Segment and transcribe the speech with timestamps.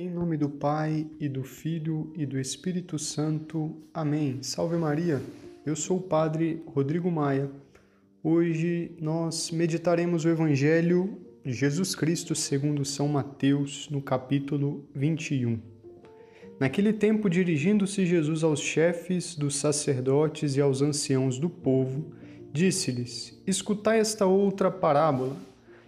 [0.00, 3.82] Em nome do Pai e do Filho e do Espírito Santo.
[3.92, 4.38] Amém.
[4.44, 5.20] Salve Maria.
[5.66, 7.50] Eu sou o Padre Rodrigo Maia.
[8.22, 15.58] Hoje nós meditaremos o Evangelho de Jesus Cristo segundo São Mateus, no capítulo 21.
[16.60, 22.12] Naquele tempo, dirigindo-se Jesus aos chefes dos sacerdotes e aos anciãos do povo,
[22.52, 25.36] disse-lhes: Escutai esta outra parábola.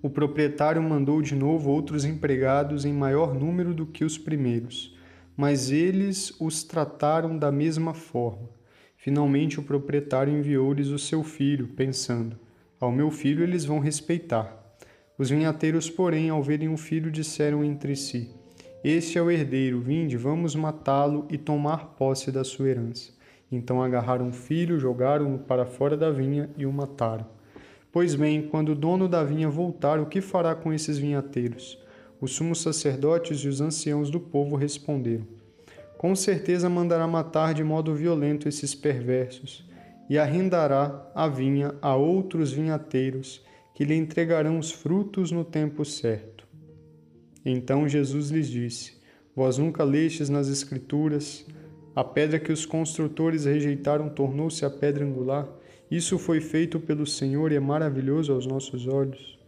[0.00, 4.96] o proprietário mandou de novo outros empregados em maior número do que os primeiros,
[5.36, 8.48] mas eles os trataram da mesma forma.
[8.96, 12.38] Finalmente, o proprietário enviou-lhes o seu filho, pensando:
[12.78, 14.56] Ao meu filho eles vão respeitar.
[15.16, 18.30] Os vinhateiros, porém, ao verem o filho, disseram entre si:
[18.84, 23.12] Este é o herdeiro, vinde, vamos matá-lo e tomar posse da sua herança.
[23.50, 27.37] Então agarraram o filho, jogaram-no para fora da vinha e o mataram.
[27.90, 31.78] Pois bem, quando o dono da vinha voltar, o que fará com esses vinhateiros?
[32.20, 35.26] Os sumos sacerdotes e os anciãos do povo responderam:
[35.96, 39.64] Com certeza mandará matar de modo violento esses perversos,
[40.10, 43.42] e arrendará a vinha a outros vinhateiros,
[43.74, 46.46] que lhe entregarão os frutos no tempo certo.
[47.44, 48.98] Então Jesus lhes disse:
[49.34, 51.46] Vós nunca lestes nas Escrituras,
[51.94, 55.48] a pedra que os construtores rejeitaram tornou-se a pedra angular.
[55.90, 59.38] Isso foi feito pelo Senhor e é maravilhoso aos nossos olhos.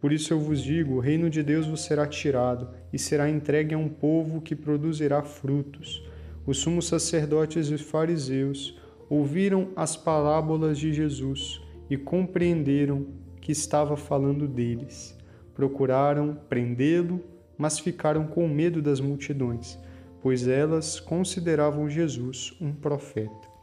[0.00, 3.74] Por isso eu vos digo: o reino de Deus vos será tirado e será entregue
[3.74, 6.02] a um povo que produzirá frutos.
[6.46, 13.06] Os sumos sacerdotes e fariseus ouviram as parábolas de Jesus e compreenderam
[13.40, 15.16] que estava falando deles.
[15.54, 17.20] Procuraram prendê-lo,
[17.56, 19.78] mas ficaram com medo das multidões,
[20.22, 23.53] pois elas consideravam Jesus um profeta.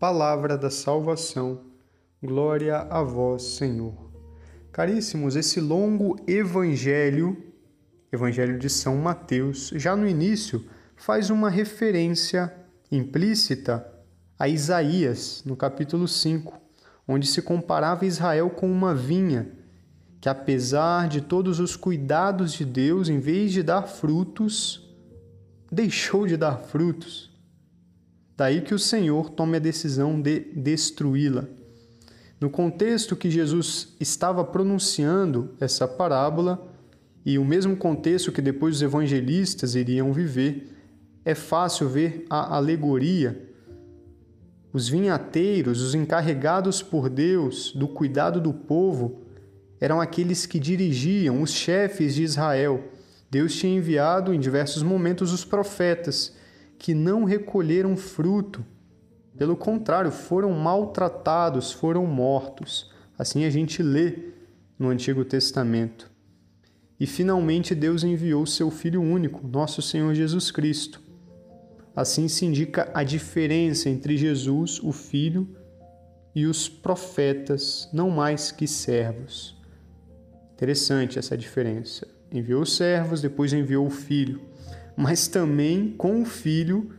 [0.00, 1.60] Palavra da salvação.
[2.22, 4.10] Glória a vós, Senhor.
[4.72, 7.36] Caríssimos, esse longo evangelho,
[8.10, 10.64] Evangelho de São Mateus, já no início
[10.96, 12.50] faz uma referência
[12.90, 13.86] implícita
[14.38, 16.58] a Isaías, no capítulo 5,
[17.06, 19.52] onde se comparava Israel com uma vinha,
[20.18, 24.82] que apesar de todos os cuidados de Deus, em vez de dar frutos,
[25.70, 27.29] deixou de dar frutos.
[28.40, 31.44] Daí que o Senhor tome a decisão de destruí-la.
[32.40, 36.66] No contexto que Jesus estava pronunciando essa parábola,
[37.22, 40.74] e o mesmo contexto que depois os evangelistas iriam viver,
[41.22, 43.46] é fácil ver a alegoria.
[44.72, 49.20] Os vinhateiros, os encarregados por Deus do cuidado do povo,
[49.78, 52.84] eram aqueles que dirigiam os chefes de Israel.
[53.30, 56.39] Deus tinha enviado em diversos momentos os profetas
[56.80, 58.64] que não recolheram fruto.
[59.36, 62.90] Pelo contrário, foram maltratados, foram mortos.
[63.18, 64.30] Assim a gente lê
[64.78, 66.10] no Antigo Testamento.
[66.98, 71.02] E finalmente Deus enviou seu Filho único, nosso Senhor Jesus Cristo.
[71.94, 75.54] Assim se indica a diferença entre Jesus, o Filho,
[76.34, 79.54] e os profetas, não mais que servos.
[80.54, 82.08] Interessante essa diferença.
[82.32, 84.40] Enviou os servos, depois enviou o Filho
[85.00, 86.90] mas também com o filho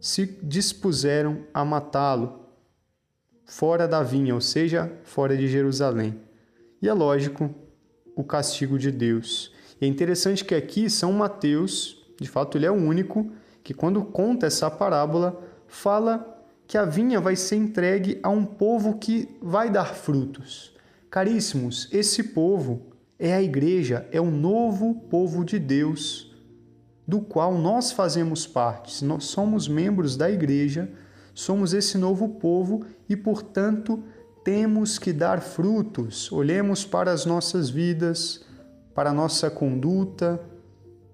[0.00, 2.40] se dispuseram a matá-lo
[3.44, 6.20] fora da vinha, ou seja, fora de Jerusalém.
[6.82, 7.54] E é lógico
[8.16, 9.54] o castigo de Deus.
[9.80, 13.30] E é interessante que aqui São Mateus, de fato ele é o único
[13.62, 18.98] que quando conta essa parábola fala que a vinha vai ser entregue a um povo
[18.98, 20.74] que vai dar frutos.
[21.08, 22.88] Caríssimos, esse povo
[23.20, 26.34] é a igreja, é o novo povo de Deus
[27.06, 29.04] do qual nós fazemos parte.
[29.04, 30.90] Nós somos membros da igreja,
[31.32, 34.02] somos esse novo povo e, portanto,
[34.42, 36.30] temos que dar frutos.
[36.32, 38.44] Olhemos para as nossas vidas,
[38.94, 40.40] para a nossa conduta.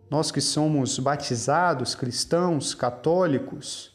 [0.08, 3.92] Nós que somos batizados, cristãos, católicos,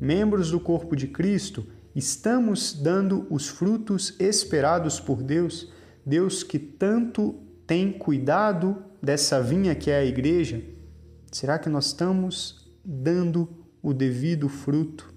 [0.00, 5.72] membros do corpo de Cristo, estamos dando os frutos esperados por Deus,
[6.04, 7.34] Deus que tanto
[7.66, 10.77] tem cuidado dessa vinha que é a igreja
[11.30, 13.48] Será que nós estamos dando
[13.82, 15.12] o devido fruto?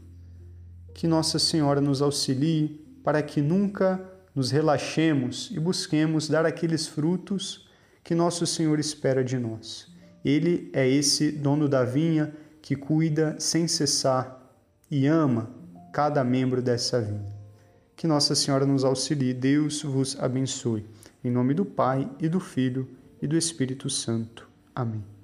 [0.94, 4.04] Que Nossa Senhora nos auxilie para que nunca
[4.36, 7.68] nos relaxemos e busquemos dar aqueles frutos
[8.04, 9.88] que Nosso Senhor espera de nós.
[10.24, 14.40] Ele é esse dono da vinha que cuida sem cessar
[14.90, 15.50] e ama
[15.94, 17.42] cada membro dessa vinha.
[17.96, 20.86] Que Nossa Senhora nos auxilie, Deus vos abençoe.
[21.24, 22.90] Em nome do Pai e do Filho
[23.22, 24.50] e do Espírito Santo.
[24.74, 25.20] Amém.